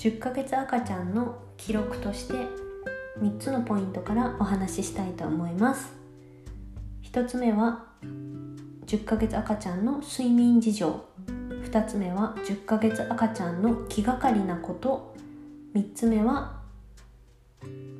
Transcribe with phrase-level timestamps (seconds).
[0.00, 2.32] 10ヶ月赤ちゃんの記録として
[3.20, 5.92] 3つのポイントからお話ししたいと思います。
[7.02, 7.84] 1つ目は
[8.86, 11.04] 10ヶ月赤ちゃんの睡眠事情。
[11.26, 15.14] 2つ目は10ヶ月赤ちゃんの気がかりなこと。
[15.74, 16.62] 3つ目は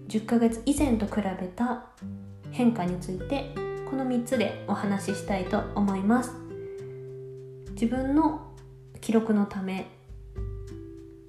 [0.08, 1.84] 10ヶ月以前と比べた
[2.50, 3.54] 変化について。
[3.90, 6.32] この3つでお話ししたいと思います。
[7.72, 8.54] 自分の
[9.02, 9.90] 記録のため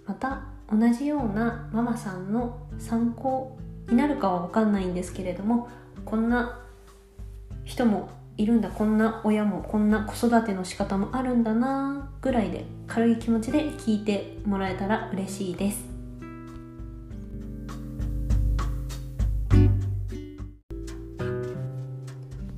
[0.05, 3.57] また同じようなママさんの参考
[3.89, 5.67] になるかは分かんないんですけれども
[6.05, 6.61] こんな
[7.65, 15.91] 人もいるんだこんな親もこんな子育ての仕方もあるんだなぐらいで軽い気持ちで聞いてもらえたら嬉しいです。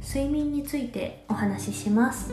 [0.05, 2.32] 睡眠についてお話しします。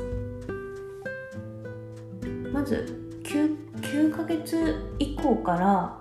[2.53, 5.97] まず 9, 9ヶ月以降から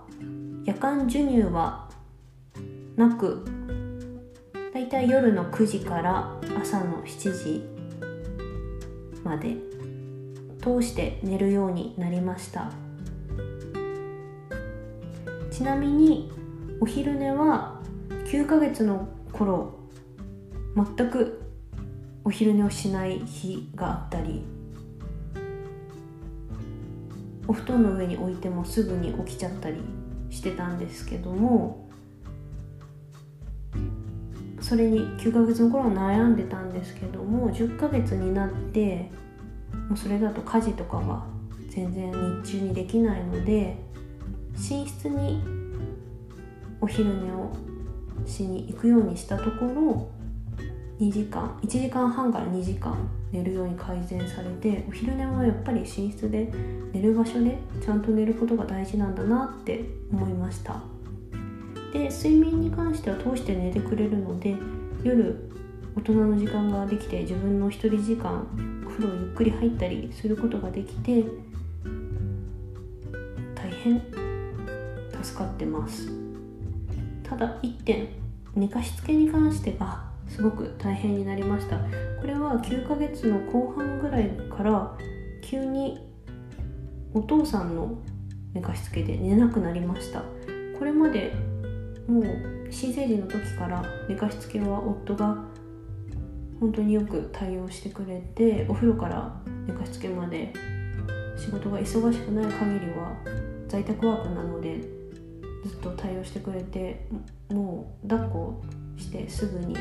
[0.66, 1.88] 夜間授乳は
[2.96, 3.46] なく
[4.74, 7.64] だいたい夜の9時から朝の7時
[9.24, 9.58] まで
[10.60, 12.72] 通して寝るようになりました。
[15.52, 16.32] ちなみに
[16.80, 17.80] お昼寝は
[18.26, 19.78] 9ヶ月の頃
[20.76, 21.44] 全く
[22.24, 24.42] お昼寝をしない日があったり
[27.50, 29.78] お布団の上に置いてもすぐに起きちゃったり
[30.30, 31.90] してたんですけども
[34.62, 39.10] それに9ヶ月の頃は悩んでたんですけども10ヶ月になって
[39.88, 41.26] もうそれだと家事とかは
[41.72, 42.12] 全然
[42.44, 43.76] 日中にできないので
[44.54, 45.44] 寝室に
[46.80, 47.52] お昼寝を
[48.28, 50.08] しに行くようにしたところ
[51.00, 52.96] 2時間1時間半から2時間
[53.32, 56.52] 寝るように改善されてお昼寝はやっぱり寝室で
[56.94, 60.82] 寝る場所でちゃんと寝ることが大事なんだなって思いました。
[61.94, 64.56] で睡眠に関しては通して寝てくれるので
[65.04, 65.50] 夜
[65.96, 68.48] 大人の時間ができて自分の一人時間
[68.86, 71.24] お風呂ゆっくり入ったりすることができて
[73.56, 74.02] 大変
[75.22, 76.12] 助かってます。
[77.24, 78.08] ただ1点
[78.56, 82.09] 寝かしつけに関してはすごく大変になりました。
[82.22, 84.98] これは9ヶ月の後半ぐらいから
[85.42, 86.00] 急に
[87.14, 87.98] お父さんの
[88.54, 90.24] 寝かしつけで寝なくなりました。
[90.78, 91.34] これまで
[92.08, 92.26] もう
[92.72, 95.38] 新生児の時から寝かしつけは夫が
[96.60, 100.54] 本当によく対応してくれてお風呂から寝かしつけまで
[101.38, 103.16] 仕事が忙しくない限りは
[103.68, 104.82] 在宅ワークなので
[105.66, 107.08] ずっと対応してくれて
[107.50, 108.64] もう抱っこ
[108.98, 109.78] してすぐに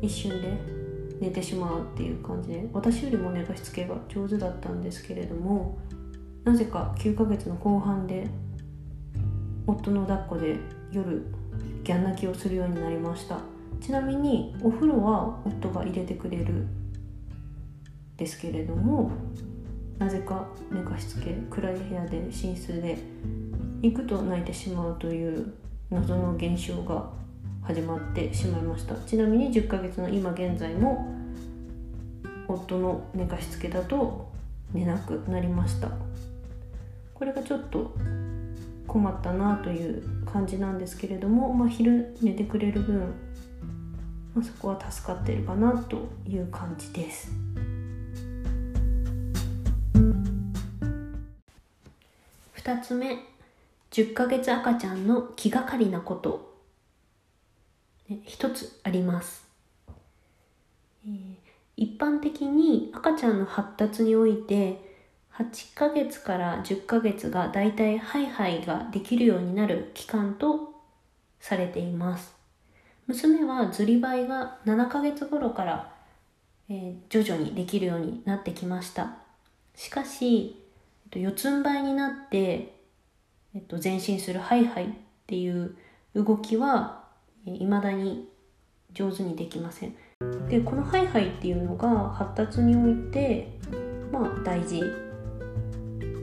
[0.00, 0.81] 一瞬で
[1.22, 5.78] 寝てしまうっていう感じで私よりも寝かしつけが上手だったんですけれども
[6.42, 8.26] なぜか9ヶ月の後半で
[9.64, 10.56] 夫の抱っこで
[10.90, 11.24] 夜
[11.84, 13.38] ギャン泣きをするようになりました。
[13.80, 16.66] ちなみにお風呂は夫が入れてくれる
[18.16, 19.10] ですけれども
[19.98, 22.98] なぜか寝かしつけ暗い部屋で寝室で
[23.82, 25.54] 行くと泣いてしまうという
[25.90, 27.10] 謎の現象が
[27.64, 28.96] 始まってしまいました。
[29.06, 31.14] ちなみに10ヶ月の今現在も
[32.48, 34.28] 夫の寝かしつけだと
[34.72, 35.88] 寝なくなりました。
[37.14, 37.94] これがちょっと
[38.88, 42.98] 困ったなという感じなんですけれども、まあ、昼寝てくれる分、
[44.34, 47.30] まあ、そこは助かってるかなという感じです。
[52.56, 53.18] 2つ目
[53.92, 56.51] 10ヶ月赤ちゃんの気がかりなこと。
[58.24, 59.46] 一つあります、
[61.06, 61.34] えー、
[61.76, 64.92] 一般的に赤ちゃんの発達において
[65.38, 70.74] 8ヶ月から10ヶ月がだいたいハイハイができるようになる期間と
[71.40, 72.34] されています。
[73.06, 75.92] 娘はずりばいが7ヶ月頃から、
[76.68, 79.16] えー、徐々にできるようになってきました。
[79.74, 80.56] しかし、
[81.06, 82.74] えっと、四つん這いになって、
[83.54, 84.88] えっと、前進するハイハイっ
[85.26, 85.76] ていう
[86.14, 87.01] 動きは
[87.44, 88.28] いまだに
[88.92, 89.94] 上手にできません。
[90.48, 93.58] でこのハイハイっていうのが発達において
[94.12, 94.82] まあ大事、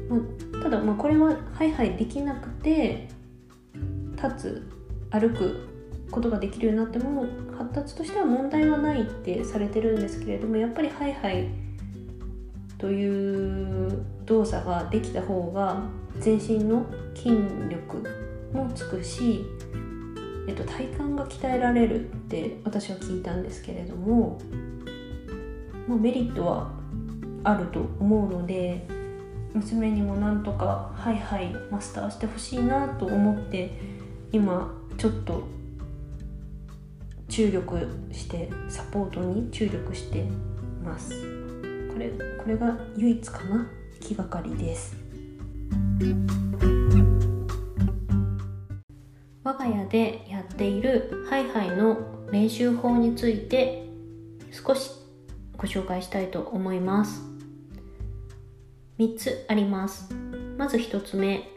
[0.09, 0.17] ま
[0.59, 3.07] あ、ただまあこれはハイハイできなくて
[4.15, 4.67] 立つ
[5.09, 5.67] 歩く
[6.11, 7.25] ことができるようになっても
[7.57, 11.49] 発達としては問題はないってされてるんですけれどもやっぱりハイハイ
[12.77, 15.83] という動作ができた方が
[16.19, 17.31] 全身の筋
[17.69, 18.03] 力
[18.53, 19.45] もつくし
[20.53, 24.39] っと、体幹が鍛えられるって私は聞いたんですけれども、
[25.87, 26.71] まあ、メリットは
[27.43, 28.85] あると思うので
[29.53, 33.71] 娘にもなんとかハイハイマスターしてほしいなと思って
[34.31, 35.47] 今ちょっと
[37.27, 40.25] 注力してサポートに注力して
[40.83, 41.11] ます。
[41.91, 43.67] これこれが唯一かな？
[43.99, 44.95] 気がかりです。
[49.43, 53.87] 我が家でやっているハイハイの練習法について
[54.51, 54.91] 少し
[55.55, 57.21] ご紹介したいと思います。
[58.97, 60.13] 3つあります。
[60.57, 61.49] まず1つ目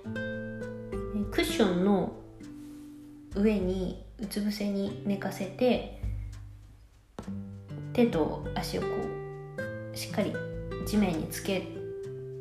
[1.33, 2.13] クッションの
[3.35, 6.01] 上にうつ伏せに寝かせて
[7.93, 8.87] 手と足をこ
[9.93, 10.33] うしっかり
[10.87, 11.67] 地面につけ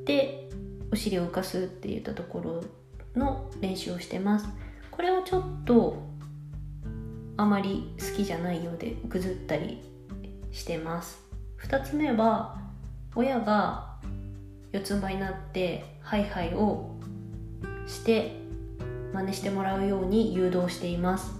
[0.05, 0.47] て
[0.91, 2.39] お尻を浮かすって言ったとこ
[3.15, 4.47] ろの練習をしてます。
[4.91, 6.10] これはちょっと
[7.41, 9.81] あまり好きじゃないようでぐずったり
[10.51, 11.19] してます。
[11.63, 12.61] 2つ目は
[13.15, 13.97] 親が
[14.71, 16.95] 四つん這いになってハイハイを
[17.87, 18.39] して
[19.11, 21.33] 真似してもらうように誘導しています。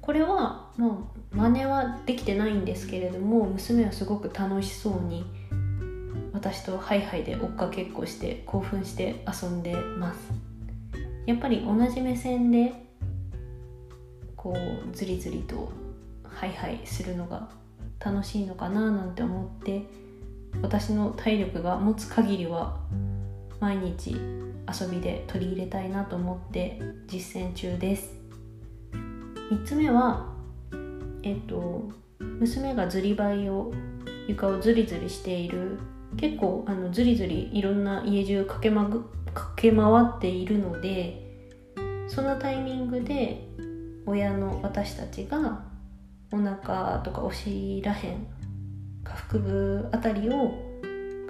[0.00, 5.24] これはもう真似はできてないんですけれども娘はすごく楽しそうに
[6.32, 10.20] 私とハイハイで追っかけっこして興奮して遊んでます。
[11.26, 12.89] やっぱり同じ目線で
[14.42, 15.70] こうずりずりと
[16.24, 17.50] ハイハイするのが
[18.02, 19.82] 楽しいのかななんて思って
[20.62, 22.78] 私の体力が持つ限りは
[23.60, 28.14] 毎日遊びで取り入れたいなと思って実践中です。
[29.50, 30.32] 3つ目は
[31.22, 33.74] えっと娘がずりばいを
[34.26, 35.78] 床をずりずりしている。
[36.16, 38.88] 結構あのずりずりいろんな家中駆け,、ま、
[39.34, 41.46] 駆け回っているので
[42.08, 43.49] そのタイミングで
[44.10, 45.62] 親の私たちが
[46.32, 48.26] お腹とかお尻らへん
[49.04, 50.52] 下腹部あたりを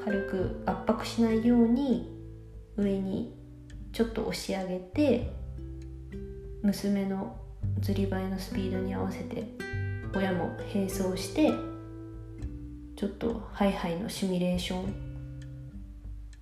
[0.03, 2.11] 軽く圧迫しないように
[2.79, 3.35] 上に
[3.93, 5.31] ちょっと押し上げて
[6.63, 7.37] 娘の
[7.81, 9.45] ずりばいのスピードに合わせて
[10.15, 11.53] 親も並走して
[12.97, 14.95] ちょっとハイハイのシミュレーション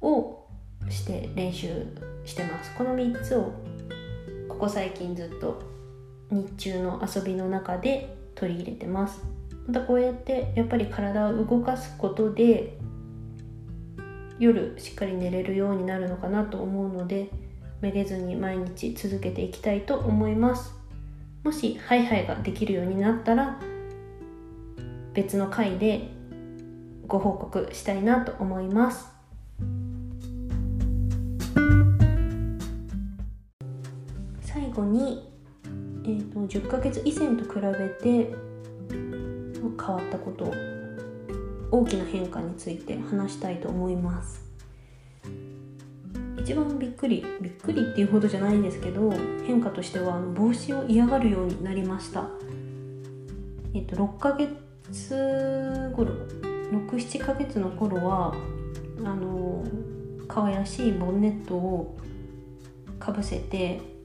[0.00, 0.48] を
[0.88, 1.84] して練習
[2.24, 2.74] してます。
[2.76, 3.52] この3つを
[4.48, 5.77] ここ最近ずっと
[6.30, 9.22] 日中の遊びの中で取り入れてます。
[9.66, 12.78] またこうやってやっぱり体を動かすことで
[14.38, 17.30] 夜しっかり寝れるようになるのかなと思うので
[17.80, 20.72] めげずに毎日続けていきたいと思います。
[21.44, 23.60] もしハイハイができるようになったら
[25.14, 26.08] 別の回で
[27.06, 29.08] ご報告したいなと思います。
[34.42, 35.28] 最後に、
[36.08, 38.34] えーと、10ヶ月以前と比べて
[38.90, 40.54] 変わったこと
[41.70, 44.42] 大きな変化について話したいと思います。
[46.38, 49.12] 一番びっくりびっくりっていうほどじゃないんですけど
[49.46, 52.26] 変化としては帽子を嫌がるようになりました。
[53.74, 56.12] えっと6ヶ月頃
[56.72, 58.34] 67ヶ月の頃は
[59.04, 59.62] あの
[60.26, 61.98] 可愛らしいボンネットを
[62.98, 63.97] かぶせて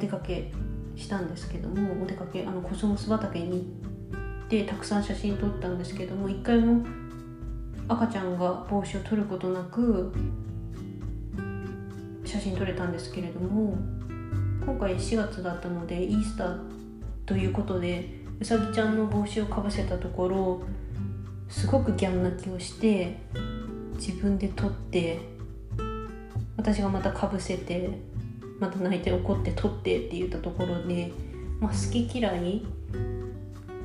[0.00, 0.50] お出かけ
[0.96, 6.86] したんですけどもお出かけあのコスモス畑に行ってたくさん写真撮ったんですけども一回も
[7.86, 10.10] 赤ちゃんが帽子を取ることなく
[12.24, 13.76] 写真撮れたんですけれども
[14.64, 16.58] 今回4月だったのでイースター
[17.26, 18.08] ということで
[18.40, 20.62] うさぎちゃんの帽子をかぶせたところ
[21.50, 23.18] すごくギャン泣きをして
[23.96, 25.20] 自分で取って
[26.56, 28.09] 私がまたかぶせて
[28.60, 31.10] また泣いて怒って取ってって言ったところで、
[31.58, 32.62] まあ、好き嫌い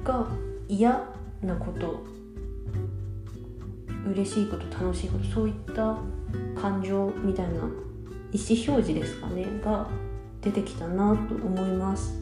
[0.04, 0.28] が
[0.68, 1.10] 嫌
[1.42, 2.04] なこと
[4.06, 5.98] 嬉しいこと楽しいことそういった
[6.60, 7.68] 感情みたいな意思
[8.68, 9.88] 表示ですかねが
[10.42, 12.22] 出てきたなと思います。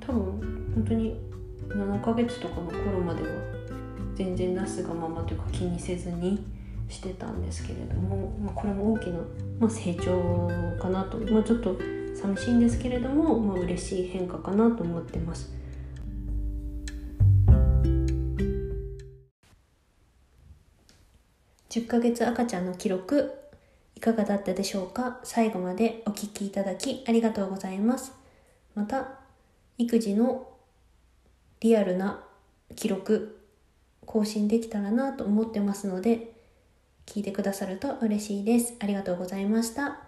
[0.00, 0.22] 多分
[0.74, 1.16] 本当に
[1.68, 3.28] 7ヶ月とかの頃までは
[4.14, 6.44] 全然なすがままというか気にせずに
[6.88, 9.18] してたんですけれども、まあ、これも大きな、
[9.58, 10.50] まあ、成長
[10.80, 11.76] かなと、まあ、ちょっと
[12.14, 15.52] 寂しいんですけれども、まあ嬉しい変化かなと思ってます。
[21.68, 23.34] 10ヶ月赤ちゃんの記録
[23.94, 25.20] いかがだったでしょうか？
[25.24, 28.12] 最後までお聴きいただきありがとうございます
[28.74, 29.18] また
[29.76, 30.48] 育児の
[31.60, 32.24] リアルな
[32.76, 33.38] 記録
[34.06, 36.35] 更新できたらなと思ってますので
[37.06, 38.74] 聞いてくださると嬉しいです。
[38.80, 40.05] ありがとうございました。